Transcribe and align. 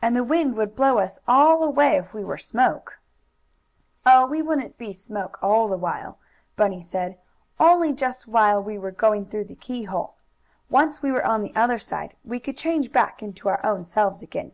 And 0.00 0.16
the 0.16 0.24
wind 0.24 0.56
would 0.56 0.74
blow 0.74 0.96
us 0.96 1.18
all 1.28 1.62
away, 1.62 1.98
if 1.98 2.14
we 2.14 2.24
were 2.24 2.38
smoke." 2.38 2.98
"Oh, 4.06 4.26
we 4.26 4.40
wouldn't 4.40 4.78
be 4.78 4.94
smoke 4.94 5.38
all 5.42 5.68
the 5.68 5.76
while," 5.76 6.16
Bunny 6.56 6.80
said. 6.80 7.18
"Only 7.58 7.92
just 7.92 8.26
while 8.26 8.62
we 8.62 8.78
were 8.78 8.90
going 8.90 9.26
through 9.26 9.44
the 9.44 9.54
keyhole. 9.54 10.14
Once 10.70 11.02
we 11.02 11.12
were 11.12 11.26
on 11.26 11.42
the 11.42 11.54
other 11.54 11.78
side 11.78 12.16
we 12.24 12.40
could 12.40 12.56
change 12.56 12.90
back 12.90 13.22
into 13.22 13.50
our 13.50 13.60
own 13.62 13.84
selves 13.84 14.22
again." 14.22 14.52